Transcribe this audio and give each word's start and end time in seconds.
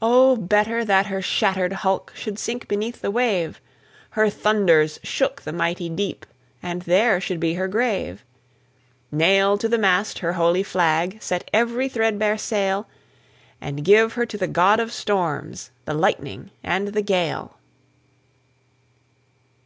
O, 0.00 0.36
better 0.38 0.86
that 0.86 1.08
her 1.08 1.20
shattered 1.20 1.74
hulk 1.74 2.12
Should 2.16 2.38
sink 2.38 2.66
beneath 2.66 3.02
the 3.02 3.10
wave; 3.10 3.60
Her 4.12 4.30
thunders 4.30 4.98
shook 5.02 5.42
the 5.42 5.52
mighty 5.52 5.90
deep, 5.90 6.24
And 6.62 6.80
there 6.80 7.20
should 7.20 7.38
be 7.38 7.52
her 7.56 7.68
grave; 7.68 8.24
Nail 9.12 9.58
to 9.58 9.68
the 9.68 9.76
mast 9.76 10.20
her 10.20 10.32
holy 10.32 10.62
flag, 10.62 11.18
Set 11.22 11.46
every 11.52 11.90
threadbare 11.90 12.38
sail, 12.38 12.88
And 13.60 13.84
give 13.84 14.14
her 14.14 14.24
to 14.24 14.38
the 14.38 14.48
god 14.48 14.80
of 14.80 14.94
storms, 14.94 15.70
The 15.84 15.92
lightning 15.92 16.52
and 16.64 16.88
the 16.94 17.02
gale! 17.02 17.58